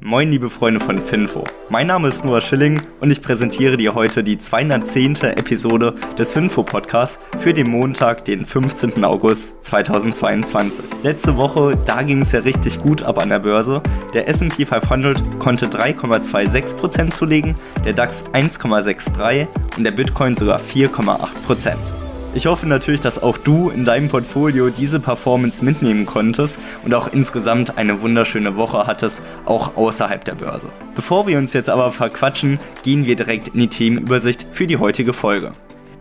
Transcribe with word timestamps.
Moin 0.00 0.30
liebe 0.30 0.50
Freunde 0.50 0.78
von 0.78 1.00
Finfo. 1.00 1.42
Mein 1.70 1.86
Name 1.86 2.08
ist 2.08 2.22
Noah 2.22 2.42
Schilling 2.42 2.80
und 3.00 3.10
ich 3.10 3.22
präsentiere 3.22 3.78
dir 3.78 3.94
heute 3.94 4.22
die 4.22 4.38
210. 4.38 5.16
Episode 5.22 5.94
des 6.18 6.34
Finfo 6.34 6.62
Podcasts 6.62 7.18
für 7.38 7.54
den 7.54 7.70
Montag, 7.70 8.24
den 8.26 8.44
15. 8.44 9.02
August 9.04 9.64
2022. 9.64 10.84
Letzte 11.02 11.38
Woche, 11.38 11.78
da 11.86 12.02
ging 12.02 12.20
es 12.20 12.32
ja 12.32 12.40
richtig 12.40 12.78
gut 12.78 13.02
ab 13.02 13.20
an 13.22 13.30
der 13.30 13.38
Börse. 13.38 13.82
Der 14.12 14.28
S&P 14.28 14.66
500 14.66 15.38
konnte 15.38 15.66
3,26% 15.66 17.10
zulegen, 17.10 17.54
der 17.84 17.94
DAX 17.94 18.24
1,63 18.34 19.46
und 19.78 19.84
der 19.84 19.92
Bitcoin 19.92 20.36
sogar 20.36 20.60
4,8%. 20.60 21.95
Ich 22.36 22.44
hoffe 22.44 22.68
natürlich, 22.68 23.00
dass 23.00 23.22
auch 23.22 23.38
du 23.38 23.70
in 23.70 23.86
deinem 23.86 24.10
Portfolio 24.10 24.68
diese 24.68 25.00
Performance 25.00 25.64
mitnehmen 25.64 26.04
konntest 26.04 26.58
und 26.84 26.92
auch 26.92 27.10
insgesamt 27.10 27.78
eine 27.78 28.02
wunderschöne 28.02 28.56
Woche 28.56 28.86
hattest, 28.86 29.22
auch 29.46 29.74
außerhalb 29.74 30.22
der 30.22 30.34
Börse. 30.34 30.68
Bevor 30.94 31.26
wir 31.26 31.38
uns 31.38 31.54
jetzt 31.54 31.70
aber 31.70 31.90
verquatschen, 31.92 32.58
gehen 32.82 33.06
wir 33.06 33.16
direkt 33.16 33.48
in 33.48 33.60
die 33.60 33.68
Themenübersicht 33.68 34.46
für 34.52 34.66
die 34.66 34.76
heutige 34.76 35.14
Folge. 35.14 35.52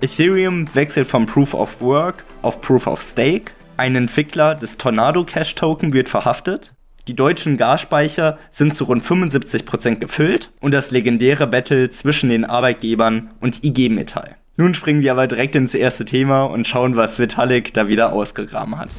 Ethereum 0.02 0.66
wechselt 0.76 1.08
vom 1.08 1.26
Proof 1.26 1.54
of 1.54 1.80
Work 1.80 2.26
auf 2.42 2.60
Proof 2.60 2.88
of 2.88 3.02
Stake. 3.02 3.54
Ein 3.78 3.96
Entwickler 3.96 4.56
des 4.56 4.78
Tornado 4.78 5.24
Cash 5.24 5.56
Token 5.56 5.94
wird 5.94 6.10
verhaftet. 6.10 6.74
Die 7.08 7.16
deutschen 7.16 7.56
Gasspeicher 7.56 8.40
sind 8.52 8.76
zu 8.76 8.84
rund 8.84 9.04
75% 9.04 10.00
gefüllt 10.00 10.52
und 10.60 10.74
das 10.74 10.92
legendäre 10.92 11.48
Battle 11.48 11.92
zwischen 11.92 12.28
den 12.28 12.44
Arbeitgebern 12.44 13.32
und 13.40 13.64
IG 13.64 13.88
Metall. 13.88 14.36
Nun 14.58 14.74
springen 14.74 15.02
wir 15.02 15.12
aber 15.12 15.28
direkt 15.28 15.56
ins 15.56 15.76
erste 15.76 16.06
Thema 16.06 16.44
und 16.44 16.66
schauen, 16.66 16.96
was 16.96 17.20
Vitalik 17.20 17.74
da 17.74 17.90
wieder 17.90 18.14
ausgegraben 18.14 18.78
hat. 18.78 18.90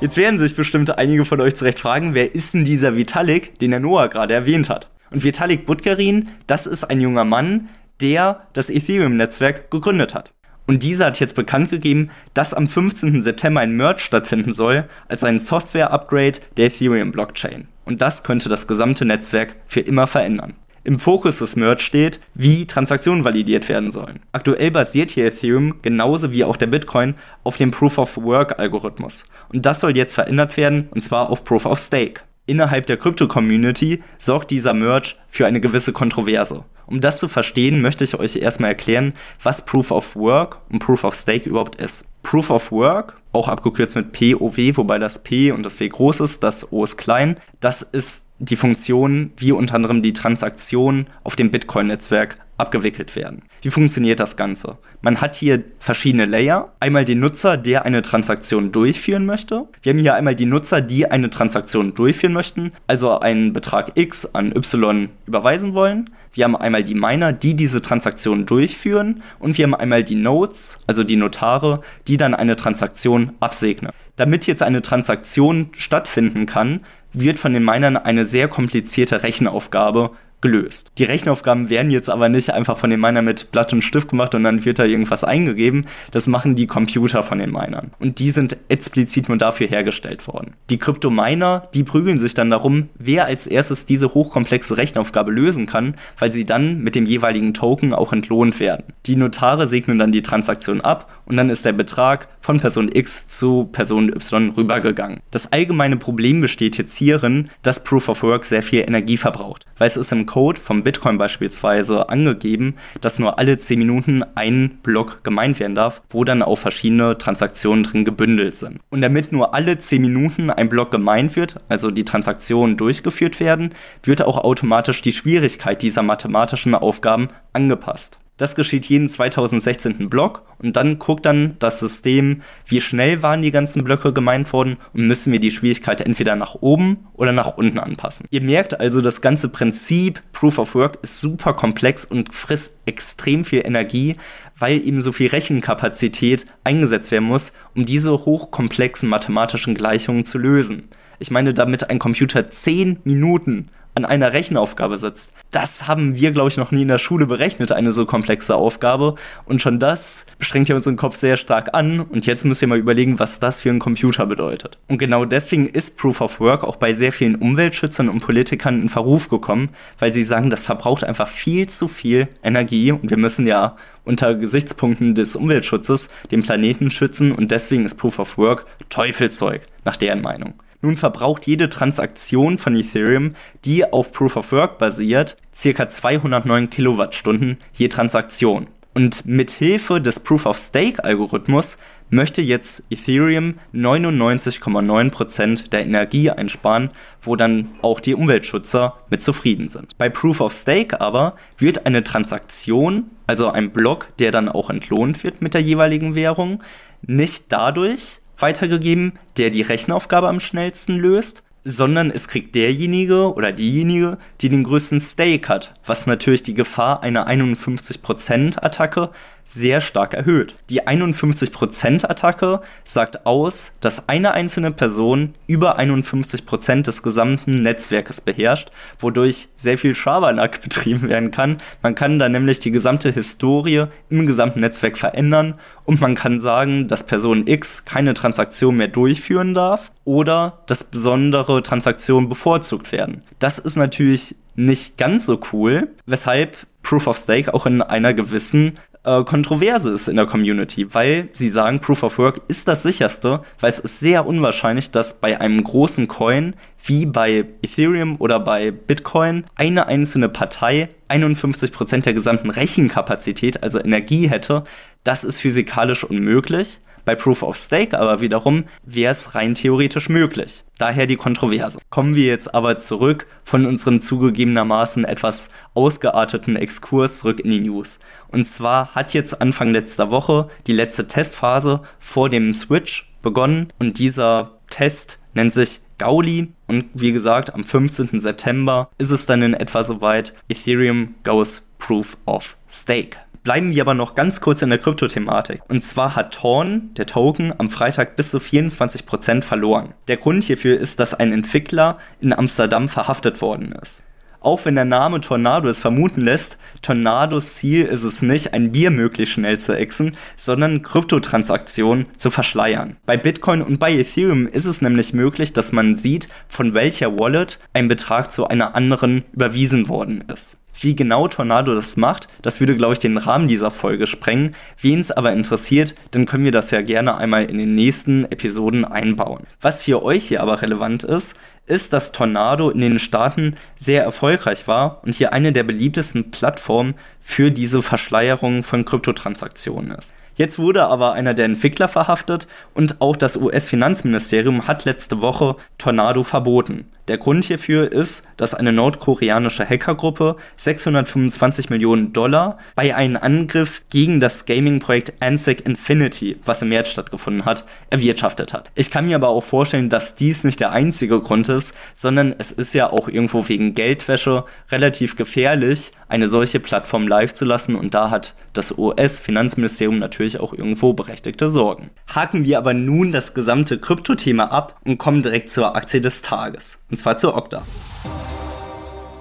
Jetzt 0.00 0.16
werden 0.16 0.38
sich 0.38 0.56
bestimmt 0.56 0.96
einige 0.96 1.24
von 1.24 1.40
euch 1.40 1.54
zurecht 1.54 1.78
fragen, 1.78 2.14
wer 2.14 2.34
ist 2.34 2.54
denn 2.54 2.64
dieser 2.64 2.96
Vitalik, 2.96 3.58
den 3.60 3.70
der 3.70 3.80
Noah 3.80 4.08
gerade 4.08 4.34
erwähnt 4.34 4.68
hat? 4.68 4.88
Und 5.10 5.22
Vitalik 5.22 5.66
Butkarin, 5.66 6.28
das 6.46 6.66
ist 6.66 6.84
ein 6.84 7.00
junger 7.00 7.24
Mann, 7.24 7.68
der 8.00 8.46
das 8.52 8.70
Ethereum-Netzwerk 8.70 9.70
gegründet 9.70 10.14
hat. 10.14 10.32
Und 10.66 10.82
dieser 10.82 11.06
hat 11.06 11.20
jetzt 11.20 11.34
bekannt 11.34 11.70
gegeben, 11.70 12.10
dass 12.34 12.54
am 12.54 12.66
15. 12.66 13.22
September 13.22 13.60
ein 13.60 13.72
Merge 13.76 14.00
stattfinden 14.00 14.52
soll 14.52 14.84
als 15.08 15.24
ein 15.24 15.38
Software-Upgrade 15.38 16.40
der 16.56 16.66
Ethereum-Blockchain. 16.66 17.68
Und 17.84 18.02
das 18.02 18.22
könnte 18.22 18.48
das 18.48 18.66
gesamte 18.66 19.04
Netzwerk 19.04 19.54
für 19.66 19.80
immer 19.80 20.06
verändern. 20.06 20.54
Im 20.84 20.98
Fokus 20.98 21.38
des 21.38 21.56
Merge 21.56 21.82
steht, 21.82 22.20
wie 22.34 22.66
Transaktionen 22.66 23.24
validiert 23.24 23.68
werden 23.68 23.90
sollen. 23.90 24.20
Aktuell 24.32 24.70
basiert 24.70 25.10
hier 25.10 25.26
Ethereum 25.26 25.76
genauso 25.82 26.32
wie 26.32 26.44
auch 26.44 26.56
der 26.56 26.68
Bitcoin 26.68 27.14
auf 27.44 27.56
dem 27.56 27.70
Proof 27.70 27.98
of 27.98 28.16
Work 28.16 28.58
Algorithmus. 28.58 29.24
Und 29.52 29.66
das 29.66 29.80
soll 29.80 29.96
jetzt 29.96 30.14
verändert 30.14 30.56
werden, 30.56 30.88
und 30.90 31.02
zwar 31.02 31.30
auf 31.30 31.44
Proof 31.44 31.66
of 31.66 31.78
Stake. 31.78 32.22
Innerhalb 32.46 32.86
der 32.86 32.96
Krypto-Community 32.96 34.02
sorgt 34.16 34.50
dieser 34.50 34.72
Merge 34.72 35.16
für 35.28 35.46
eine 35.46 35.60
gewisse 35.60 35.92
Kontroverse. 35.92 36.64
Um 36.86 37.00
das 37.00 37.18
zu 37.18 37.28
verstehen, 37.28 37.82
möchte 37.82 38.04
ich 38.04 38.18
euch 38.18 38.36
erstmal 38.36 38.70
erklären, 38.70 39.12
was 39.42 39.64
Proof 39.64 39.90
of 39.90 40.16
Work 40.16 40.60
und 40.70 40.78
Proof 40.78 41.04
of 41.04 41.14
Stake 41.14 41.48
überhaupt 41.48 41.80
ist. 41.80 42.08
Proof 42.22 42.50
of 42.50 42.72
Work, 42.72 43.16
auch 43.32 43.48
abgekürzt 43.48 43.96
mit 43.96 44.12
POW, 44.12 44.76
wobei 44.76 44.98
das 44.98 45.22
P 45.22 45.52
und 45.52 45.62
das 45.62 45.80
W 45.80 45.88
groß 45.88 46.20
ist, 46.20 46.42
das 46.42 46.72
O 46.72 46.84
ist 46.84 46.96
klein, 46.96 47.38
das 47.60 47.82
ist 47.82 48.26
die 48.38 48.56
Funktion, 48.56 49.32
wie 49.36 49.52
unter 49.52 49.74
anderem 49.74 50.02
die 50.02 50.12
Transaktionen 50.12 51.08
auf 51.24 51.36
dem 51.36 51.50
Bitcoin-Netzwerk 51.50 52.36
abgewickelt 52.56 53.14
werden. 53.16 53.42
Wie 53.62 53.70
funktioniert 53.70 54.20
das 54.20 54.36
Ganze? 54.36 54.78
Man 55.00 55.20
hat 55.20 55.36
hier 55.36 55.62
verschiedene 55.78 56.26
Layer. 56.26 56.72
Einmal 56.80 57.04
den 57.04 57.20
Nutzer, 57.20 57.56
der 57.56 57.84
eine 57.84 58.02
Transaktion 58.02 58.72
durchführen 58.72 59.26
möchte. 59.26 59.68
Wir 59.82 59.92
haben 59.92 60.00
hier 60.00 60.14
einmal 60.14 60.34
die 60.34 60.46
Nutzer, 60.46 60.80
die 60.80 61.06
eine 61.06 61.30
Transaktion 61.30 61.94
durchführen 61.94 62.32
möchten, 62.32 62.72
also 62.86 63.18
einen 63.18 63.52
Betrag 63.52 63.92
X 63.94 64.34
an 64.34 64.54
Y 64.54 65.08
überweisen 65.28 65.74
wollen. 65.74 66.10
Wir 66.32 66.44
haben 66.44 66.56
einmal 66.56 66.82
die 66.82 66.94
Miner, 66.94 67.32
die 67.32 67.54
diese 67.54 67.80
Transaktion 67.80 68.46
durchführen. 68.46 69.22
Und 69.38 69.56
wir 69.56 69.64
haben 69.64 69.74
einmal 69.74 70.02
die 70.02 70.16
Nodes, 70.16 70.78
also 70.86 71.04
die 71.04 71.16
Notare, 71.16 71.82
die 72.08 72.16
dann 72.16 72.34
eine 72.34 72.56
Transaktion 72.56 73.32
absegnen. 73.38 73.92
Damit 74.16 74.46
jetzt 74.48 74.62
eine 74.62 74.82
Transaktion 74.82 75.68
stattfinden 75.76 76.46
kann, 76.46 76.80
wird 77.12 77.38
von 77.38 77.52
den 77.52 77.64
Minern 77.64 77.96
eine 77.96 78.26
sehr 78.26 78.48
komplizierte 78.48 79.22
Rechenaufgabe 79.22 80.10
gelöst. 80.40 80.92
Die 80.98 81.04
Rechenaufgaben 81.04 81.70
werden 81.70 81.90
jetzt 81.90 82.08
aber 82.08 82.28
nicht 82.28 82.50
einfach 82.50 82.76
von 82.76 82.90
den 82.90 83.00
Minern 83.00 83.24
mit 83.24 83.50
Blatt 83.50 83.72
und 83.72 83.82
Stift 83.82 84.08
gemacht 84.08 84.34
und 84.34 84.44
dann 84.44 84.64
wird 84.64 84.78
da 84.78 84.84
irgendwas 84.84 85.24
eingegeben. 85.24 85.86
Das 86.12 86.26
machen 86.26 86.54
die 86.54 86.66
Computer 86.66 87.22
von 87.22 87.38
den 87.38 87.50
Minern. 87.50 87.90
Und 87.98 88.18
die 88.18 88.30
sind 88.30 88.56
explizit 88.68 89.28
nur 89.28 89.38
dafür 89.38 89.66
hergestellt 89.66 90.26
worden. 90.28 90.54
Die 90.70 90.78
Kryptominer, 90.78 91.68
die 91.74 91.82
prügeln 91.82 92.18
sich 92.18 92.34
dann 92.34 92.50
darum, 92.50 92.88
wer 92.98 93.24
als 93.24 93.46
erstes 93.46 93.86
diese 93.86 94.14
hochkomplexe 94.14 94.76
Rechenaufgabe 94.76 95.32
lösen 95.32 95.66
kann, 95.66 95.96
weil 96.18 96.30
sie 96.30 96.44
dann 96.44 96.82
mit 96.82 96.94
dem 96.94 97.06
jeweiligen 97.06 97.54
Token 97.54 97.92
auch 97.92 98.12
entlohnt 98.12 98.60
werden. 98.60 98.84
Die 99.06 99.16
Notare 99.16 99.66
segnen 99.66 99.98
dann 99.98 100.12
die 100.12 100.22
Transaktion 100.22 100.80
ab 100.80 101.10
und 101.26 101.36
dann 101.36 101.50
ist 101.50 101.64
der 101.64 101.72
Betrag 101.72 102.28
von 102.48 102.60
Person 102.60 102.88
X 102.90 103.28
zu 103.28 103.68
Person 103.72 104.08
Y 104.08 104.54
rübergegangen. 104.56 105.20
Das 105.30 105.52
allgemeine 105.52 105.98
Problem 105.98 106.40
besteht 106.40 106.78
jetzt 106.78 106.96
hierin, 106.96 107.50
dass 107.60 107.84
Proof 107.84 108.08
of 108.08 108.22
Work 108.22 108.46
sehr 108.46 108.62
viel 108.62 108.80
Energie 108.80 109.18
verbraucht, 109.18 109.66
weil 109.76 109.88
es 109.88 109.98
ist 109.98 110.12
im 110.12 110.24
Code 110.24 110.58
vom 110.58 110.82
Bitcoin 110.82 111.18
beispielsweise 111.18 112.08
angegeben, 112.08 112.76
dass 113.02 113.18
nur 113.18 113.38
alle 113.38 113.58
10 113.58 113.78
Minuten 113.78 114.24
ein 114.34 114.78
Block 114.82 115.22
gemeint 115.24 115.60
werden 115.60 115.74
darf, 115.74 116.00
wo 116.08 116.24
dann 116.24 116.40
auch 116.40 116.56
verschiedene 116.56 117.18
Transaktionen 117.18 117.84
drin 117.84 118.06
gebündelt 118.06 118.56
sind. 118.56 118.80
Und 118.88 119.02
damit 119.02 119.30
nur 119.30 119.52
alle 119.52 119.78
10 119.78 120.00
Minuten 120.00 120.48
ein 120.48 120.70
Block 120.70 120.90
gemeint 120.90 121.36
wird, 121.36 121.60
also 121.68 121.90
die 121.90 122.06
Transaktionen 122.06 122.78
durchgeführt 122.78 123.40
werden, 123.40 123.74
wird 124.02 124.22
auch 124.22 124.38
automatisch 124.38 125.02
die 125.02 125.12
Schwierigkeit 125.12 125.82
dieser 125.82 126.02
mathematischen 126.02 126.74
Aufgaben 126.74 127.28
angepasst. 127.52 128.18
Das 128.38 128.54
geschieht 128.54 128.86
jeden 128.86 129.08
2016. 129.08 130.08
Block 130.08 130.42
und 130.58 130.76
dann 130.76 131.00
guckt 131.00 131.26
dann 131.26 131.56
das 131.58 131.80
System, 131.80 132.42
wie 132.66 132.80
schnell 132.80 133.20
waren 133.20 133.42
die 133.42 133.50
ganzen 133.50 133.82
Blöcke 133.82 134.12
gemeint 134.12 134.52
worden 134.52 134.76
und 134.94 135.08
müssen 135.08 135.32
wir 135.32 135.40
die 135.40 135.50
Schwierigkeit 135.50 136.00
entweder 136.00 136.36
nach 136.36 136.54
oben 136.54 137.08
oder 137.14 137.32
nach 137.32 137.56
unten 137.56 137.78
anpassen. 137.78 138.26
Ihr 138.30 138.40
merkt 138.40 138.78
also, 138.78 139.00
das 139.00 139.20
ganze 139.20 139.48
Prinzip 139.48 140.20
Proof 140.32 140.58
of 140.58 140.74
Work 140.76 140.98
ist 141.02 141.20
super 141.20 141.52
komplex 141.52 142.04
und 142.04 142.32
frisst 142.32 142.78
extrem 142.86 143.44
viel 143.44 143.66
Energie, 143.66 144.16
weil 144.56 144.86
eben 144.86 145.00
so 145.00 145.10
viel 145.10 145.28
Rechenkapazität 145.28 146.46
eingesetzt 146.62 147.10
werden 147.10 147.24
muss, 147.24 147.52
um 147.74 147.84
diese 147.84 148.12
hochkomplexen 148.12 149.08
mathematischen 149.08 149.74
Gleichungen 149.74 150.24
zu 150.24 150.38
lösen. 150.38 150.84
Ich 151.18 151.32
meine, 151.32 151.54
damit 151.54 151.90
ein 151.90 151.98
Computer 151.98 152.48
10 152.48 153.00
Minuten 153.02 153.70
an 153.98 154.04
einer 154.04 154.32
Rechenaufgabe 154.32 154.96
sitzt. 154.96 155.32
Das 155.50 155.88
haben 155.88 156.14
wir, 156.14 156.30
glaube 156.30 156.50
ich, 156.50 156.56
noch 156.56 156.70
nie 156.70 156.82
in 156.82 156.88
der 156.88 156.98
Schule 156.98 157.26
berechnet, 157.26 157.72
eine 157.72 157.92
so 157.92 158.06
komplexe 158.06 158.54
Aufgabe. 158.54 159.16
Und 159.44 159.60
schon 159.60 159.80
das 159.80 160.24
strengt 160.38 160.68
ja 160.68 160.76
unseren 160.76 160.96
Kopf 160.96 161.16
sehr 161.16 161.36
stark 161.36 161.74
an. 161.74 162.00
Und 162.00 162.24
jetzt 162.24 162.44
müsst 162.44 162.62
ihr 162.62 162.68
mal 162.68 162.78
überlegen, 162.78 163.18
was 163.18 163.40
das 163.40 163.60
für 163.60 163.70
einen 163.70 163.80
Computer 163.80 164.24
bedeutet. 164.26 164.78
Und 164.86 164.98
genau 164.98 165.24
deswegen 165.24 165.66
ist 165.66 165.98
Proof 165.98 166.20
of 166.20 166.38
Work 166.38 166.62
auch 166.62 166.76
bei 166.76 166.94
sehr 166.94 167.10
vielen 167.10 167.34
Umweltschützern 167.34 168.08
und 168.08 168.20
Politikern 168.20 168.80
in 168.80 168.88
Verruf 168.88 169.28
gekommen, 169.28 169.70
weil 169.98 170.12
sie 170.12 170.24
sagen, 170.24 170.48
das 170.48 170.64
verbraucht 170.64 171.02
einfach 171.02 171.28
viel 171.28 171.68
zu 171.68 171.88
viel 171.88 172.28
Energie. 172.44 172.92
Und 172.92 173.10
wir 173.10 173.18
müssen 173.18 173.46
ja 173.46 173.76
unter 174.04 174.34
Gesichtspunkten 174.36 175.16
des 175.16 175.34
Umweltschutzes 175.34 176.08
den 176.30 176.40
Planeten 176.40 176.90
schützen. 176.92 177.32
Und 177.32 177.50
deswegen 177.50 177.84
ist 177.84 177.96
Proof 177.96 178.20
of 178.20 178.38
Work 178.38 178.64
Teufelzeug, 178.90 179.62
nach 179.84 179.96
deren 179.96 180.22
Meinung. 180.22 180.54
Nun 180.80 180.96
verbraucht 180.96 181.46
jede 181.46 181.68
Transaktion 181.68 182.56
von 182.58 182.76
Ethereum, 182.76 183.34
die 183.64 183.84
auf 183.90 184.12
Proof 184.12 184.36
of 184.36 184.52
Work 184.52 184.78
basiert, 184.78 185.36
ca. 185.60 185.88
209 185.88 186.70
Kilowattstunden 186.70 187.58
je 187.72 187.88
Transaktion. 187.88 188.68
Und 188.94 189.26
mit 189.26 189.50
Hilfe 189.50 190.00
des 190.00 190.20
Proof 190.20 190.46
of 190.46 190.58
Stake 190.58 191.04
Algorithmus 191.04 191.78
möchte 192.10 192.42
jetzt 192.42 192.84
Ethereum 192.90 193.54
99,9% 193.74 195.68
der 195.70 195.84
Energie 195.84 196.30
einsparen, 196.30 196.90
wo 197.22 197.36
dann 197.36 197.68
auch 197.82 198.00
die 198.00 198.14
Umweltschützer 198.14 198.96
mit 199.10 199.22
zufrieden 199.22 199.68
sind. 199.68 199.96
Bei 199.98 200.08
Proof 200.08 200.40
of 200.40 200.52
Stake 200.52 201.00
aber 201.00 201.36
wird 201.58 201.86
eine 201.86 202.02
Transaktion, 202.02 203.10
also 203.26 203.50
ein 203.50 203.70
Block, 203.70 204.08
der 204.18 204.32
dann 204.32 204.48
auch 204.48 204.70
entlohnt 204.70 205.22
wird 205.22 205.42
mit 205.42 205.54
der 205.54 205.62
jeweiligen 205.62 206.14
Währung, 206.14 206.62
nicht 207.02 207.46
dadurch 207.50 208.20
weitergegeben, 208.38 209.18
der 209.36 209.50
die 209.50 209.62
Rechenaufgabe 209.62 210.28
am 210.28 210.40
schnellsten 210.40 210.96
löst, 210.96 211.42
sondern 211.64 212.10
es 212.10 212.28
kriegt 212.28 212.54
derjenige 212.54 213.34
oder 213.34 213.52
diejenige, 213.52 214.18
die 214.40 214.48
den 214.48 214.64
größten 214.64 215.00
Stake 215.00 215.48
hat, 215.48 215.74
was 215.84 216.06
natürlich 216.06 216.42
die 216.42 216.54
Gefahr 216.54 217.02
einer 217.02 217.28
51% 217.28 218.62
Attacke 218.62 219.10
sehr 219.48 219.80
stark 219.80 220.12
erhöht. 220.12 220.56
Die 220.68 220.86
51% 220.86 222.04
Attacke 222.04 222.60
sagt 222.84 223.24
aus, 223.24 223.72
dass 223.80 224.08
eine 224.08 224.32
einzelne 224.32 224.70
Person 224.70 225.32
über 225.46 225.78
51% 225.78 226.82
des 226.82 227.02
gesamten 227.02 227.62
Netzwerkes 227.62 228.20
beherrscht, 228.20 228.70
wodurch 228.98 229.48
sehr 229.56 229.78
viel 229.78 229.94
Schabernack 229.94 230.60
betrieben 230.62 231.08
werden 231.08 231.30
kann. 231.30 231.56
Man 231.82 231.94
kann 231.94 232.18
da 232.18 232.28
nämlich 232.28 232.58
die 232.60 232.70
gesamte 232.70 233.10
Historie 233.10 233.86
im 234.10 234.26
gesamten 234.26 234.60
Netzwerk 234.60 234.98
verändern 234.98 235.54
und 235.86 236.02
man 236.02 236.14
kann 236.14 236.40
sagen, 236.40 236.86
dass 236.86 237.06
Person 237.06 237.46
X 237.46 237.86
keine 237.86 238.12
Transaktion 238.12 238.76
mehr 238.76 238.88
durchführen 238.88 239.54
darf 239.54 239.90
oder 240.04 240.58
dass 240.66 240.84
besondere 240.84 241.62
Transaktionen 241.62 242.28
bevorzugt 242.28 242.92
werden. 242.92 243.22
Das 243.38 243.58
ist 243.58 243.76
natürlich 243.76 244.34
nicht 244.56 244.98
ganz 244.98 245.24
so 245.24 245.40
cool, 245.52 245.88
weshalb 246.04 246.66
Proof 246.82 247.06
of 247.06 247.18
Stake 247.18 247.52
auch 247.52 247.66
in 247.66 247.82
einer 247.82 248.14
gewissen 248.14 248.78
äh, 249.08 249.24
Kontroverse 249.24 249.90
ist 249.90 250.08
in 250.08 250.16
der 250.16 250.26
Community, 250.26 250.92
weil 250.94 251.28
sie 251.32 251.48
sagen, 251.48 251.80
Proof 251.80 252.02
of 252.02 252.18
Work 252.18 252.42
ist 252.48 252.68
das 252.68 252.82
sicherste, 252.82 253.40
weil 253.58 253.70
es 253.70 253.78
ist 253.78 254.00
sehr 254.00 254.26
unwahrscheinlich, 254.26 254.90
dass 254.90 255.20
bei 255.20 255.40
einem 255.40 255.64
großen 255.64 256.08
Coin 256.08 256.54
wie 256.84 257.06
bei 257.06 257.46
Ethereum 257.62 258.16
oder 258.18 258.38
bei 258.38 258.70
Bitcoin 258.70 259.44
eine 259.54 259.86
einzelne 259.86 260.28
Partei 260.28 260.90
51% 261.08 262.02
der 262.02 262.12
gesamten 262.12 262.50
Rechenkapazität, 262.50 263.62
also 263.62 263.78
Energie 263.78 264.28
hätte. 264.28 264.64
Das 265.04 265.24
ist 265.24 265.40
physikalisch 265.40 266.04
unmöglich. 266.04 266.80
Bei 267.04 267.14
Proof 267.14 267.42
of 267.42 267.56
Stake 267.56 267.98
aber 267.98 268.20
wiederum 268.20 268.64
wäre 268.84 269.12
es 269.12 269.34
rein 269.34 269.54
theoretisch 269.54 270.08
möglich. 270.08 270.64
Daher 270.78 271.06
die 271.06 271.16
Kontroverse. 271.16 271.78
Kommen 271.90 272.14
wir 272.14 272.26
jetzt 272.26 272.54
aber 272.54 272.78
zurück 272.78 273.26
von 273.44 273.66
unserem 273.66 274.00
zugegebenermaßen 274.00 275.04
etwas 275.04 275.50
ausgearteten 275.74 276.56
Exkurs 276.56 277.20
zurück 277.20 277.40
in 277.40 277.50
die 277.50 277.60
News. 277.60 277.98
Und 278.28 278.46
zwar 278.46 278.94
hat 278.94 279.14
jetzt 279.14 279.40
Anfang 279.40 279.70
letzter 279.70 280.10
Woche 280.10 280.48
die 280.66 280.72
letzte 280.72 281.08
Testphase 281.08 281.82
vor 281.98 282.28
dem 282.28 282.54
Switch 282.54 283.10
begonnen 283.22 283.68
und 283.78 283.98
dieser 283.98 284.58
Test 284.70 285.18
nennt 285.34 285.52
sich 285.52 285.80
Gauli 285.98 286.52
und 286.68 286.86
wie 286.94 287.12
gesagt, 287.12 287.54
am 287.54 287.64
15. 287.64 288.20
September 288.20 288.88
ist 288.98 289.10
es 289.10 289.26
dann 289.26 289.42
in 289.42 289.54
etwa 289.54 289.82
soweit. 289.82 290.32
Ethereum 290.48 291.16
goes 291.24 291.68
Proof 291.78 292.16
of 292.24 292.56
Stake. 292.68 293.16
Bleiben 293.48 293.74
wir 293.74 293.80
aber 293.80 293.94
noch 293.94 294.14
ganz 294.14 294.42
kurz 294.42 294.60
in 294.60 294.68
der 294.68 294.78
Kryptothematik. 294.78 295.62
Und 295.68 295.82
zwar 295.82 296.14
hat 296.14 296.34
Torn, 296.34 296.90
der 296.98 297.06
Token, 297.06 297.50
am 297.56 297.70
Freitag 297.70 298.14
bis 298.14 298.30
zu 298.30 298.36
24% 298.36 299.40
verloren. 299.40 299.94
Der 300.06 300.18
Grund 300.18 300.44
hierfür 300.44 300.78
ist, 300.78 301.00
dass 301.00 301.14
ein 301.14 301.32
Entwickler 301.32 301.96
in 302.20 302.34
Amsterdam 302.34 302.90
verhaftet 302.90 303.40
worden 303.40 303.72
ist. 303.72 304.02
Auch 304.40 304.66
wenn 304.66 304.74
der 304.74 304.84
Name 304.84 305.22
Tornado 305.22 305.70
es 305.70 305.80
vermuten 305.80 306.20
lässt, 306.20 306.58
Tornados 306.82 307.54
Ziel 307.54 307.86
ist 307.86 308.02
es 308.02 308.20
nicht, 308.20 308.52
ein 308.52 308.72
Bier 308.72 308.90
möglichst 308.90 309.32
schnell 309.32 309.58
zu 309.58 309.74
exen, 309.74 310.14
sondern 310.36 310.82
Kryptotransaktionen 310.82 312.04
zu 312.18 312.30
verschleiern. 312.30 312.98
Bei 313.06 313.16
Bitcoin 313.16 313.62
und 313.62 313.80
bei 313.80 313.94
Ethereum 313.94 314.46
ist 314.46 314.66
es 314.66 314.82
nämlich 314.82 315.14
möglich, 315.14 315.54
dass 315.54 315.72
man 315.72 315.96
sieht, 315.96 316.28
von 316.48 316.74
welcher 316.74 317.18
Wallet 317.18 317.58
ein 317.72 317.88
Betrag 317.88 318.30
zu 318.30 318.46
einer 318.46 318.74
anderen 318.74 319.24
überwiesen 319.32 319.88
worden 319.88 320.22
ist. 320.30 320.57
Wie 320.80 320.94
genau 320.94 321.26
Tornado 321.26 321.74
das 321.74 321.96
macht, 321.96 322.28
das 322.42 322.60
würde, 322.60 322.76
glaube 322.76 322.92
ich, 322.92 322.98
den 323.00 323.16
Rahmen 323.16 323.48
dieser 323.48 323.70
Folge 323.70 324.06
sprengen. 324.06 324.54
Wen 324.80 325.00
es 325.00 325.10
aber 325.10 325.32
interessiert, 325.32 325.94
dann 326.12 326.26
können 326.26 326.44
wir 326.44 326.52
das 326.52 326.70
ja 326.70 326.82
gerne 326.82 327.16
einmal 327.16 327.44
in 327.44 327.58
den 327.58 327.74
nächsten 327.74 328.24
Episoden 328.26 328.84
einbauen. 328.84 329.46
Was 329.60 329.82
für 329.82 330.02
euch 330.02 330.28
hier 330.28 330.42
aber 330.42 330.62
relevant 330.62 331.02
ist, 331.02 331.36
ist, 331.68 331.92
dass 331.92 332.12
Tornado 332.12 332.70
in 332.70 332.80
den 332.80 332.98
Staaten 332.98 333.56
sehr 333.78 334.02
erfolgreich 334.02 334.66
war 334.66 335.00
und 335.02 335.14
hier 335.14 335.32
eine 335.32 335.52
der 335.52 335.62
beliebtesten 335.62 336.30
Plattformen 336.30 336.94
für 337.20 337.50
diese 337.50 337.82
Verschleierung 337.82 338.62
von 338.62 338.84
Kryptotransaktionen 338.84 339.92
ist. 339.92 340.14
Jetzt 340.38 340.60
wurde 340.60 340.86
aber 340.86 341.14
einer 341.14 341.34
der 341.34 341.46
Entwickler 341.46 341.88
verhaftet 341.88 342.46
und 342.72 343.00
auch 343.00 343.16
das 343.16 343.36
US-Finanzministerium 343.36 344.68
hat 344.68 344.84
letzte 344.84 345.20
Woche 345.20 345.56
Tornado 345.78 346.22
verboten. 346.22 346.86
Der 347.08 347.18
Grund 347.18 347.44
hierfür 347.44 347.90
ist, 347.90 348.22
dass 348.36 348.54
eine 348.54 348.72
nordkoreanische 348.72 349.68
Hackergruppe 349.68 350.36
625 350.58 351.70
Millionen 351.70 352.12
Dollar 352.12 352.58
bei 352.76 352.94
einem 352.94 353.16
Angriff 353.16 353.82
gegen 353.90 354.20
das 354.20 354.44
Gaming-Projekt 354.44 355.14
Ansec 355.20 355.66
Infinity, 355.66 356.38
was 356.44 356.62
im 356.62 356.68
März 356.68 356.90
stattgefunden 356.90 357.44
hat, 357.44 357.64
erwirtschaftet 357.90 358.52
hat. 358.52 358.70
Ich 358.76 358.90
kann 358.90 359.06
mir 359.06 359.16
aber 359.16 359.28
auch 359.28 359.42
vorstellen, 359.42 359.88
dass 359.88 360.14
dies 360.14 360.44
nicht 360.44 360.60
der 360.60 360.70
einzige 360.70 361.18
Grund 361.20 361.48
ist, 361.48 361.57
sondern 361.94 362.34
es 362.38 362.50
ist 362.50 362.74
ja 362.74 362.90
auch 362.90 363.08
irgendwo 363.08 363.48
wegen 363.48 363.74
Geldwäsche 363.74 364.44
relativ 364.70 365.16
gefährlich, 365.16 365.92
eine 366.08 366.28
solche 366.28 366.60
Plattform 366.60 367.06
live 367.06 367.34
zu 367.34 367.44
lassen 367.44 367.74
und 367.74 367.94
da 367.94 368.10
hat 368.10 368.34
das 368.52 368.76
US-Finanzministerium 368.76 369.98
natürlich 369.98 370.40
auch 370.40 370.52
irgendwo 370.52 370.92
berechtigte 370.92 371.48
Sorgen. 371.48 371.90
Haken 372.14 372.44
wir 372.44 372.58
aber 372.58 372.74
nun 372.74 373.12
das 373.12 373.34
gesamte 373.34 373.78
Kryptothema 373.78 374.44
ab 374.44 374.78
und 374.84 374.98
kommen 374.98 375.22
direkt 375.22 375.50
zur 375.50 375.76
Aktie 375.76 376.00
des 376.00 376.22
Tages, 376.22 376.78
und 376.90 376.96
zwar 376.98 377.16
zur 377.16 377.36
Okta. 377.36 377.62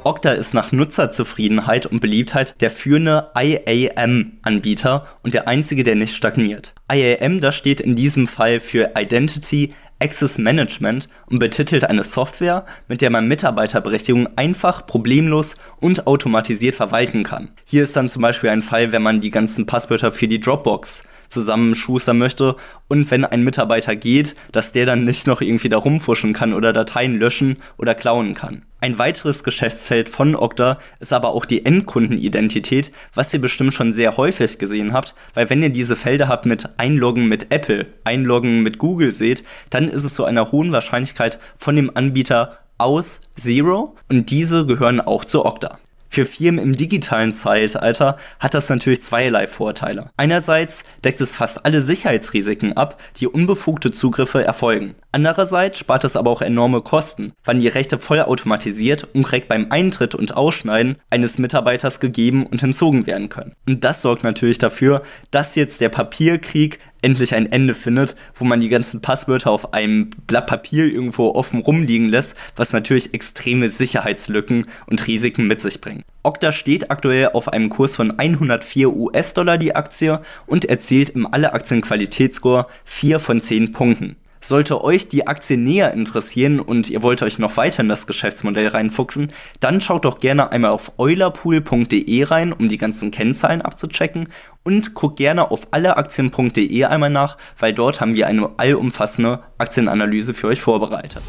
Okta 0.08 0.32
ist 0.32 0.54
nach 0.54 0.72
Nutzerzufriedenheit 0.72 1.86
und 1.86 2.00
Beliebtheit 2.00 2.56
der 2.62 2.72
führende 2.72 3.30
IAM-Anbieter 3.36 5.06
und 5.22 5.34
der 5.34 5.50
einzige, 5.50 5.84
der 5.84 5.96
nicht 5.96 6.16
stagniert. 6.16 6.74
IAM, 6.90 7.42
das 7.42 7.56
steht 7.56 7.82
in 7.82 7.98
diesem 7.98 8.30
Fall 8.30 8.62
für 8.62 8.92
Identity 8.98 9.74
Access 10.00 10.38
Management 10.38 11.10
und 11.26 11.40
betitelt 11.40 11.84
eine 11.84 12.06
Software, 12.06 12.66
mit 12.88 13.02
der 13.02 13.10
man 13.10 13.28
Mitarbeiterberechtigungen 13.28 14.38
einfach, 14.38 14.88
problemlos 14.88 15.58
und 15.82 16.08
automatisiert 16.08 16.76
verwalten 16.76 17.24
kann. 17.24 17.52
Hier 17.66 17.84
ist 17.84 17.98
dann 17.98 18.08
zum 18.08 18.22
Beispiel 18.22 18.50
ein 18.50 18.62
Fall, 18.62 18.94
wenn 18.94 19.04
man 19.04 19.20
die 19.20 19.30
ganzen 19.30 19.66
Passwörter 19.66 20.14
für 20.14 20.30
die 20.30 20.40
Dropbox 20.40 21.04
zusammenschustern 21.28 22.18
möchte 22.18 22.56
und 22.88 23.12
wenn 23.12 23.26
ein 23.26 23.44
Mitarbeiter 23.44 23.98
geht, 23.98 24.38
dass 24.54 24.72
der 24.72 24.86
dann 24.86 25.04
nicht 25.04 25.28
noch 25.28 25.42
irgendwie 25.42 25.68
da 25.68 25.78
rumfuschen 25.78 26.32
kann 26.32 26.54
oder 26.54 26.72
Dateien 26.72 27.20
löschen 27.20 27.58
oder 27.78 27.94
klauen 27.94 28.36
kann. 28.36 28.67
Ein 28.80 29.00
weiteres 29.00 29.44
Geschäftsfeld 29.44 30.08
von 30.08 30.36
Okta 30.36 30.78
ist 31.00 31.12
aber 31.12 31.30
auch 31.30 31.46
die 31.46 31.66
Endkundenidentität, 31.66 32.92
was 33.16 33.34
ihr 33.34 33.42
bestimmt 33.42 33.74
schon 33.74 33.92
sehr 33.92 34.18
häufig 34.18 34.60
gesehen 34.60 34.94
habt, 34.94 35.16
weil 35.34 35.50
wenn 35.50 35.64
ihr 35.64 35.70
diese 35.70 35.96
Felder 35.96 36.28
habt 36.28 36.46
mit 36.46 36.70
Einloggen 36.78 37.28
mit 37.28 37.52
Apple, 37.52 37.88
Einloggen 38.04 38.62
mit 38.62 38.78
Google 38.78 39.14
seht, 39.14 39.44
dann 39.72 39.90
ist 39.90 40.04
es 40.04 40.14
zu 40.14 40.26
einer 40.26 40.52
hohen 40.52 40.72
Wahrscheinlichkeit 40.72 41.40
von 41.58 41.76
dem 41.76 41.92
Anbieter 41.96 42.60
Auth 42.78 43.20
Zero 43.36 43.96
und 44.10 44.30
diese 44.30 44.68
gehören 44.68 45.02
auch 45.02 45.26
zu 45.26 45.44
Okta. 45.44 45.80
Für 46.10 46.26
Firmen 46.26 46.64
im 46.64 46.76
digitalen 46.76 47.34
Zeitalter 47.34 48.18
hat 48.40 48.54
das 48.54 48.70
natürlich 48.70 49.02
zweierlei 49.02 49.48
Vorteile. 49.48 50.10
Einerseits 50.18 50.84
deckt 51.04 51.22
es 51.22 51.36
fast 51.36 51.66
alle 51.66 51.82
Sicherheitsrisiken 51.82 52.74
ab, 52.74 53.02
die 53.18 53.28
unbefugte 53.28 53.92
Zugriffe 53.92 54.44
erfolgen. 54.44 54.96
Andererseits 55.12 55.80
spart 55.80 56.04
es 56.04 56.16
aber 56.16 56.32
auch 56.32 56.42
enorme 56.42 56.82
Kosten, 56.82 57.34
wann 57.44 57.60
die 57.60 57.68
Rechte 57.68 57.98
vollautomatisiert 57.98 59.08
und 59.14 59.26
direkt 59.26 59.48
beim 59.48 59.72
Eintritt 59.72 60.16
und 60.16 60.36
Ausschneiden 60.36 60.98
eines 61.10 61.40
Mitarbeiters 61.40 62.00
gegeben 62.00 62.46
und 62.46 62.64
entzogen 62.64 63.08
werden 63.08 63.30
können. 63.30 63.54
Und 63.66 63.84
das 63.84 64.02
sorgt 64.02 64.24
natürlich 64.24 64.58
dafür, 64.58 65.04
dass 65.32 65.56
jetzt 65.56 65.82
der 65.82 65.90
Papierkrieg 65.90 66.80
endlich 67.08 67.34
ein 67.34 67.50
Ende 67.50 67.74
findet, 67.74 68.18
wo 68.36 68.44
man 68.44 68.60
die 68.60 68.68
ganzen 68.68 69.02
Passwörter 69.02 69.50
auf 69.50 69.74
einem 69.74 70.10
Blatt 70.28 70.46
Papier 70.46 70.84
irgendwo 70.88 71.30
offen 71.30 71.62
rumliegen 71.62 72.10
lässt, 72.10 72.36
was 72.58 72.74
natürlich 72.74 73.14
extreme 73.14 73.70
Sicherheitslücken 73.70 74.66
und 74.88 75.08
Risiken 75.08 75.48
mit 75.48 75.62
sich 75.62 75.80
bringt. 75.80 76.04
Okta 76.24 76.52
steht 76.52 76.92
aktuell 76.92 77.30
auf 77.30 77.48
einem 77.48 77.70
Kurs 77.70 77.96
von 77.96 78.20
104 78.20 78.94
US-Dollar 78.94 79.58
die 79.58 79.74
Aktie 79.74 80.20
und 80.48 80.66
erzielt 80.66 81.08
im 81.12 81.26
Alle-Aktien-Qualitätsscore 81.26 82.68
4 82.84 83.22
von 83.22 83.40
10 83.40 83.72
Punkten. 83.72 84.18
Sollte 84.48 84.82
euch 84.82 85.10
die 85.10 85.28
Aktie 85.28 85.58
näher 85.58 85.92
interessieren 85.92 86.62
und 86.62 86.90
ihr 86.90 87.04
wollt 87.04 87.22
euch 87.22 87.38
noch 87.38 87.58
weiter 87.58 87.82
in 87.82 87.90
das 87.90 88.08
Geschäftsmodell 88.08 88.70
reinfuchsen, 88.70 89.34
dann 89.60 89.82
schaut 89.82 90.06
doch 90.06 90.22
gerne 90.22 90.54
einmal 90.54 90.72
auf 90.72 90.94
eulerpool.de 90.98 92.24
rein, 92.24 92.54
um 92.54 92.70
die 92.70 92.78
ganzen 92.78 93.12
Kennzahlen 93.12 93.62
abzuchecken 93.62 94.30
und 94.64 94.94
guckt 94.94 95.18
gerne 95.18 95.52
auf 95.52 95.74
alleaktien.de 95.74 96.86
einmal 96.86 97.10
nach, 97.10 97.36
weil 97.60 97.74
dort 97.74 98.00
haben 98.00 98.16
wir 98.16 98.28
eine 98.28 98.52
allumfassende 98.56 99.42
Aktienanalyse 99.58 100.34
für 100.34 100.48
euch 100.48 100.62
vorbereitet. 100.62 101.24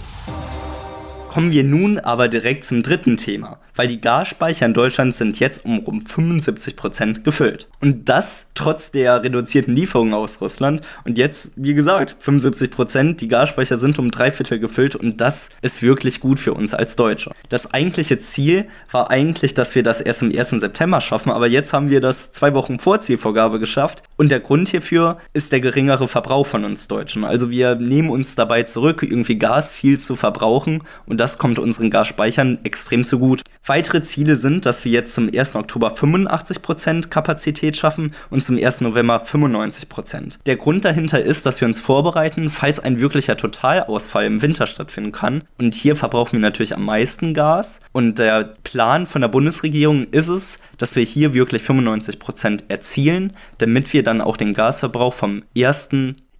Kommen 1.29 1.51
wir 1.51 1.65
nun 1.65 1.99
aber 1.99 2.29
direkt 2.29 2.67
zum 2.67 2.85
dritten 2.85 3.17
Thema, 3.17 3.59
weil 3.79 3.89
die 3.89 4.01
Gasspeicher 4.01 4.67
in 4.67 4.75
Deutschland 4.75 5.15
sind 5.15 5.39
jetzt 5.39 5.65
um 5.65 5.79
rund 5.81 6.09
75% 6.09 7.23
gefüllt. 7.23 7.69
Und 7.81 8.09
das 8.09 8.47
trotz 8.55 8.91
der 8.91 9.23
reduzierten 9.23 9.75
Lieferungen 9.75 10.15
aus 10.15 10.41
Russland. 10.41 10.81
Und 11.05 11.19
jetzt, 11.19 11.53
wie 11.55 11.75
gesagt, 11.75 12.17
75%, 12.25 13.17
die 13.17 13.29
Gasspeicher 13.29 13.79
sind 13.79 13.99
um 13.99 14.11
drei 14.11 14.33
Viertel 14.33 14.59
gefüllt 14.59 14.97
und 14.97 15.21
das 15.21 15.51
ist 15.61 15.83
wirklich 15.83 16.21
gut 16.21 16.41
für 16.41 16.55
uns 16.55 16.73
als 16.73 16.97
Deutsche. 16.97 17.33
Das 17.51 17.75
eigentliche 17.75 18.19
Ziel 18.19 18.67
war 18.91 19.11
eigentlich, 19.11 19.53
dass 19.53 19.75
wir 19.75 19.83
das 19.83 20.01
erst 20.01 20.23
am 20.23 20.33
1. 20.35 20.51
September 20.51 21.01
schaffen, 21.01 21.31
aber 21.31 21.47
jetzt 21.47 21.73
haben 21.73 21.91
wir 21.91 22.01
das 22.01 22.33
zwei 22.33 22.55
Wochen 22.55 22.79
vor 22.79 23.01
Zielvorgabe 23.01 23.59
geschafft. 23.59 24.03
Und 24.17 24.31
der 24.31 24.41
Grund 24.41 24.71
hierfür 24.71 25.19
ist 25.35 25.53
der 25.53 25.61
geringere 25.61 26.09
Verbrauch 26.09 26.47
von 26.47 26.65
uns 26.65 26.89
Deutschen. 26.89 27.25
Also 27.25 27.51
wir 27.51 27.75
nehmen 27.75 28.09
uns 28.09 28.35
dabei 28.35 28.63
zurück, 28.63 29.03
irgendwie 29.03 29.37
Gas 29.37 29.73
viel 29.75 30.01
zu 30.01 30.17
verbrauchen 30.17 30.83
und 31.07 31.19
und 31.19 31.23
das 31.23 31.37
kommt 31.37 31.59
unseren 31.59 31.91
Gasspeichern 31.91 32.61
extrem 32.63 33.03
zugute. 33.05 33.43
Weitere 33.69 34.03
Ziele 34.03 34.37
sind, 34.37 34.65
dass 34.65 34.87
wir 34.87 34.93
jetzt 34.93 35.15
zum 35.15 35.29
1. 35.33 35.55
Oktober 35.55 35.95
85% 35.95 37.11
Kapazität 37.11 37.77
schaffen 37.77 38.15
und 38.31 38.43
zum 38.43 38.57
1. 38.57 38.81
November 38.81 39.23
95%. 39.25 40.39
Der 40.47 40.57
Grund 40.57 40.87
dahinter 40.87 41.23
ist, 41.23 41.45
dass 41.45 41.61
wir 41.61 41.69
uns 41.69 41.79
vorbereiten, 41.79 42.49
falls 42.49 42.81
ein 42.81 42.99
wirklicher 42.99 43.37
Totalausfall 43.37 44.25
im 44.25 44.41
Winter 44.41 44.67
stattfinden 44.67 45.13
kann. 45.13 45.45
Und 45.59 45.75
hier 45.75 45.97
verbrauchen 45.97 46.33
wir 46.33 46.41
natürlich 46.41 46.75
am 46.75 46.87
meisten 46.87 47.35
Gas. 47.35 47.83
Und 47.93 48.19
der 48.19 48.55
Plan 48.65 49.07
von 49.07 49.21
der 49.21 49.29
Bundesregierung 49.29 50.05
ist 50.05 50.29
es, 50.29 50.61
dass 50.79 50.97
wir 50.97 51.05
hier 51.05 51.35
wirklich 51.35 51.63
95% 51.63 52.65
erzielen, 52.69 53.35
damit 53.59 53.93
wir 53.93 54.03
dann 54.03 54.23
auch 54.23 54.39
den 54.39 54.55
Gasverbrauch 54.55 55.13
vom 55.13 55.43
1. 55.55 55.91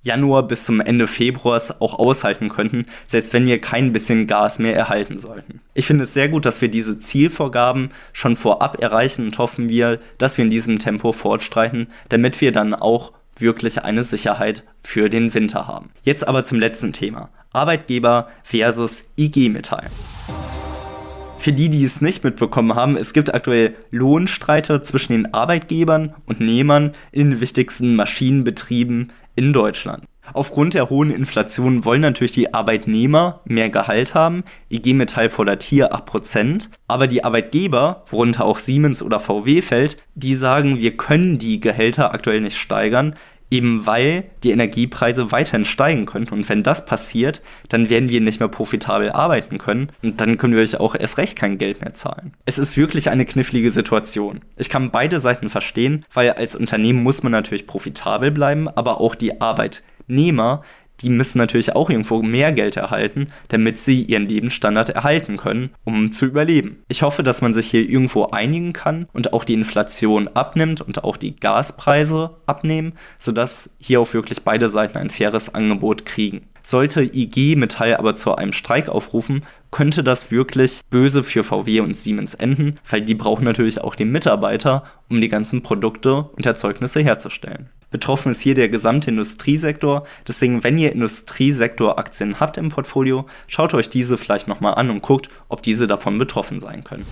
Januar 0.01 0.45
bis 0.45 0.65
zum 0.65 0.81
Ende 0.81 1.07
Februars 1.07 1.81
auch 1.81 1.99
aushalten 1.99 2.49
könnten, 2.49 2.87
selbst 3.07 3.33
wenn 3.33 3.47
wir 3.47 3.61
kein 3.61 3.93
bisschen 3.93 4.27
Gas 4.27 4.59
mehr 4.59 4.77
erhalten 4.77 5.19
sollten. 5.19 5.61
Ich 5.75 5.87
finde 5.87 6.05
es 6.05 6.15
sehr 6.15 6.29
gut, 6.29 6.47
dass 6.47 6.61
wir 6.61 6.69
diese 6.69 6.99
Zielvorgaben 6.99 7.91
schon 8.13 8.37
vorab 8.37 8.81
erreichen 8.81 9.27
und 9.27 9.39
hoffen 9.39 9.69
wir, 9.69 9.99
dass 10.19 10.39
wir 10.39 10.45
in 10.45 10.51
diesem 10.51 10.79
Tempo 10.79 11.13
fortstreiten, 11.13 11.89
damit 12.09 12.41
wir 12.41 12.53
dann 12.53 12.75
auch 12.75 13.13
wirklich 13.37 13.85
eine 13.85 14.03
Sicherheit 14.03 14.65
für 14.83 15.09
den 15.09 15.35
Winter 15.35 15.67
haben. 15.67 15.91
Jetzt 16.03 16.27
aber 16.27 16.45
zum 16.45 16.59
letzten 16.59 16.93
Thema. 16.93 17.31
Arbeitgeber 17.53 18.29
versus 18.45 19.11
IG 19.17 19.49
Metall. 19.49 19.87
Für 21.39 21.53
die, 21.53 21.69
die 21.69 21.85
es 21.85 22.01
nicht 22.01 22.25
mitbekommen 22.25 22.75
haben, 22.75 22.97
es 22.97 23.13
gibt 23.13 23.33
aktuell 23.33 23.77
Lohnstreite 23.93 24.83
zwischen 24.83 25.13
den 25.13 25.33
Arbeitgebern 25.33 26.15
und 26.27 26.41
Nehmern 26.41 26.93
in 27.13 27.31
den 27.31 27.41
wichtigsten 27.41 27.95
Maschinenbetrieben 27.95 29.13
in 29.39 29.53
Deutschland. 29.53 30.05
Aufgrund 30.35 30.75
der 30.75 30.91
hohen 30.91 31.11
Inflation 31.11 31.85
wollen 31.85 32.01
natürlich 32.01 32.33
die 32.33 32.53
Arbeitnehmer 32.53 33.41
mehr 33.45 33.71
Gehalt 33.71 34.15
haben. 34.15 34.43
IG 34.69 34.93
Metall 34.93 35.31
fordert 35.31 35.63
hier 35.63 35.95
8%. 35.95 36.69
Aber 36.89 37.07
die 37.07 37.23
Arbeitgeber, 37.25 38.03
worunter 38.11 38.45
auch 38.45 38.59
Siemens 38.59 39.01
oder 39.01 39.21
VW 39.21 39.63
fällt, 39.63 39.97
die 40.17 40.35
sagen, 40.35 40.81
wir 40.81 40.97
können 40.97 41.39
die 41.39 41.61
Gehälter 41.61 42.13
aktuell 42.13 42.41
nicht 42.41 42.59
steigern 42.59 43.15
eben 43.51 43.87
weil 43.87 44.25
die 44.43 44.51
Energiepreise 44.51 45.33
weiterhin 45.33 45.65
steigen 45.65 46.07
könnten. 46.07 46.35
Und 46.35 46.49
wenn 46.49 46.63
das 46.63 46.87
passiert, 46.87 47.43
dann 47.69 47.89
werden 47.89 48.09
wir 48.09 48.21
nicht 48.21 48.41
mehr 48.41 48.49
profitabel 48.49 49.11
arbeiten 49.11 49.59
können 49.59 49.91
und 50.03 50.21
dann 50.21 50.37
können 50.37 50.55
wir 50.55 50.63
euch 50.63 50.79
auch 50.79 50.95
erst 50.95 51.19
recht 51.19 51.37
kein 51.37 51.59
Geld 51.59 51.81
mehr 51.81 51.95
zahlen. 51.95 52.35
Es 52.45 52.59
ist 52.59 52.77
wirklich 52.77 53.11
eine 53.11 53.25
knifflige 53.25 53.71
Situation. 53.71 54.41
Ich 54.57 54.69
kann 54.69 54.91
beide 54.91 55.21
Seiten 55.21 55.49
verstehen, 55.49 56.05
weil 56.13 56.33
als 56.33 56.55
Unternehmen 56.55 57.03
muss 57.03 57.23
man 57.23 57.33
natürlich 57.33 57.67
profitabel 57.67 58.31
bleiben, 58.31 58.69
aber 58.69 59.01
auch 59.01 59.15
die 59.15 59.41
Arbeitnehmer, 59.41 60.63
die 61.01 61.11
müssen 61.11 61.39
natürlich 61.39 61.75
auch 61.75 61.91
irgendwo 61.91 62.23
mehr 62.23 62.53
Geld 62.53 62.77
erhalten, 62.77 63.29
damit 63.49 63.79
sie 63.79 64.03
ihren 64.03 64.29
Lebensstandard 64.29 64.91
erhalten 64.91 65.37
können, 65.37 65.71
um 65.85 66.13
zu 66.13 66.27
überleben. 66.27 66.83
Ich 66.89 67.03
hoffe, 67.03 67.23
dass 67.23 67.43
man 67.43 67.55
sich 67.55 67.71
hier 67.71 67.89
irgendwo 67.89 68.27
einigen 68.27 68.73
kann 68.73 69.07
und 69.13 69.33
auch 69.33 69.45
die 69.45 69.55
Inflation 69.55 70.29
abnimmt 70.29 70.81
und 70.81 71.05
auch 71.05 71.17
die 71.17 71.37
Gaspreise 71.37 72.37
abnehmen, 72.47 72.95
sodass 73.19 73.77
hier 73.79 74.01
auch 74.01 74.13
wirklich 74.13 74.43
beide 74.43 74.71
Seiten 74.71 74.99
ein 74.99 75.11
faires 75.11 75.55
Angebot 75.55 76.05
kriegen. 76.05 76.43
Sollte 76.63 77.03
IG 77.03 77.57
Metall 77.57 77.97
aber 77.97 78.15
zu 78.15 78.35
einem 78.35 78.53
Streik 78.53 78.91
aufrufen, 78.91 79.45
könnte 79.71 80.03
das 80.03 80.31
wirklich 80.31 80.81
böse 80.91 81.23
für 81.23 81.43
VW 81.43 81.81
und 81.81 81.97
Siemens 81.97 82.35
enden, 82.35 82.79
weil 82.91 83.03
die 83.03 83.15
brauchen 83.15 83.45
natürlich 83.45 83.81
auch 83.81 83.95
den 83.95 84.11
Mitarbeiter, 84.11 84.85
um 85.09 85.21
die 85.21 85.29
ganzen 85.29 85.63
Produkte 85.63 86.29
und 86.37 86.45
Erzeugnisse 86.45 87.01
herzustellen. 87.01 87.71
Betroffen 87.91 88.33
ist 88.33 88.43
hier 88.43 88.55
der 88.55 88.69
gesamte 88.69 89.11
Industriesektor. 89.11 90.07
Deswegen, 90.27 90.63
wenn 90.63 90.77
ihr 90.77 90.93
Industriesektoraktien 90.93 92.39
habt 92.39 92.59
im 92.59 92.69
Portfolio, 92.69 93.27
schaut 93.47 93.73
euch 93.75 93.89
diese 93.89 94.19
vielleicht 94.19 94.49
nochmal 94.49 94.75
an 94.75 94.91
und 94.91 95.03
guckt, 95.03 95.31
ob 95.49 95.63
diese 95.63 95.87
davon 95.87 96.19
betroffen 96.19 96.61
sein 96.61 96.85
können. 96.85 97.07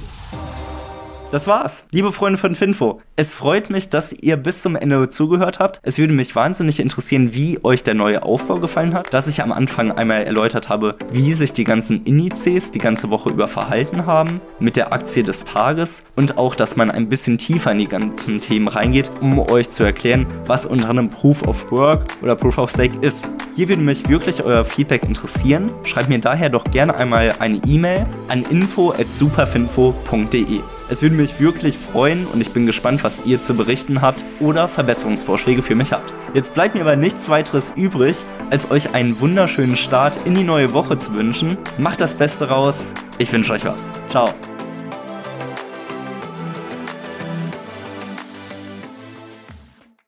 Das 1.32 1.48
war's, 1.48 1.86
liebe 1.90 2.12
Freunde 2.12 2.38
von 2.38 2.54
Finfo. 2.54 3.00
Es 3.16 3.34
freut 3.34 3.68
mich, 3.68 3.90
dass 3.90 4.12
ihr 4.12 4.36
bis 4.36 4.62
zum 4.62 4.76
Ende 4.76 5.10
zugehört 5.10 5.58
habt. 5.58 5.80
Es 5.82 5.98
würde 5.98 6.12
mich 6.12 6.36
wahnsinnig 6.36 6.78
interessieren, 6.78 7.34
wie 7.34 7.58
euch 7.64 7.82
der 7.82 7.94
neue 7.94 8.22
Aufbau 8.22 8.60
gefallen 8.60 8.94
hat. 8.94 9.12
Dass 9.12 9.26
ich 9.26 9.42
am 9.42 9.50
Anfang 9.50 9.90
einmal 9.90 10.22
erläutert 10.22 10.68
habe, 10.68 10.94
wie 11.10 11.34
sich 11.34 11.52
die 11.52 11.64
ganzen 11.64 12.04
Indizes 12.04 12.70
die 12.70 12.78
ganze 12.78 13.10
Woche 13.10 13.30
über 13.30 13.48
verhalten 13.48 14.06
haben, 14.06 14.40
mit 14.60 14.76
der 14.76 14.92
Aktie 14.92 15.24
des 15.24 15.44
Tages 15.44 16.04
und 16.14 16.38
auch, 16.38 16.54
dass 16.54 16.76
man 16.76 16.92
ein 16.92 17.08
bisschen 17.08 17.38
tiefer 17.38 17.72
in 17.72 17.78
die 17.78 17.88
ganzen 17.88 18.40
Themen 18.40 18.68
reingeht, 18.68 19.10
um 19.20 19.40
euch 19.40 19.70
zu 19.70 19.82
erklären, 19.82 20.26
was 20.46 20.64
unter 20.64 20.90
einem 20.90 21.10
Proof 21.10 21.42
of 21.42 21.72
Work 21.72 22.04
oder 22.22 22.36
Proof 22.36 22.58
of 22.58 22.70
Stake 22.70 22.98
ist. 23.00 23.28
Hier 23.56 23.68
würde 23.68 23.82
mich 23.82 24.08
wirklich 24.08 24.44
euer 24.44 24.64
Feedback 24.64 25.02
interessieren. 25.02 25.72
Schreibt 25.82 26.08
mir 26.08 26.20
daher 26.20 26.50
doch 26.50 26.70
gerne 26.70 26.94
einmal 26.94 27.32
eine 27.40 27.56
E-Mail 27.66 28.06
an 28.28 28.44
info@superfinfo.de. 28.48 30.60
Es 30.88 31.02
würde 31.02 31.16
mich 31.16 31.40
wirklich 31.40 31.76
freuen 31.76 32.26
und 32.26 32.40
ich 32.40 32.52
bin 32.52 32.64
gespannt, 32.64 33.02
was 33.02 33.24
ihr 33.24 33.42
zu 33.42 33.54
berichten 33.54 34.02
habt 34.02 34.24
oder 34.38 34.68
Verbesserungsvorschläge 34.68 35.62
für 35.62 35.74
mich 35.74 35.92
habt. 35.92 36.12
Jetzt 36.32 36.54
bleibt 36.54 36.76
mir 36.76 36.82
aber 36.82 36.94
nichts 36.94 37.28
weiteres 37.28 37.72
übrig, 37.74 38.16
als 38.50 38.70
euch 38.70 38.94
einen 38.94 39.18
wunderschönen 39.20 39.76
Start 39.76 40.16
in 40.26 40.34
die 40.34 40.44
neue 40.44 40.72
Woche 40.72 40.98
zu 40.98 41.14
wünschen. 41.14 41.58
Macht 41.78 42.00
das 42.00 42.14
Beste 42.14 42.48
raus. 42.48 42.92
Ich 43.18 43.32
wünsche 43.32 43.52
euch 43.52 43.64
was. 43.64 43.82
Ciao. 44.10 44.26